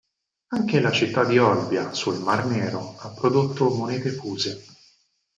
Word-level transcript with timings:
Anche 0.55 0.79
la 0.79 0.89
città 0.91 1.23
di 1.25 1.37
Olbia 1.37 1.93
sul 1.93 2.19
mar 2.23 2.45
Nero, 2.47 2.95
ha 3.01 3.09
prodotto 3.11 3.69
monete 3.69 4.09
fuse. 4.09 4.63